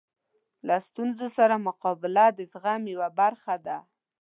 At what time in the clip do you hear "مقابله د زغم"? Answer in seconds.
1.67-2.81